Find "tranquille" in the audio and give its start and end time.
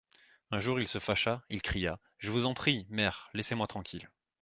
3.67-4.09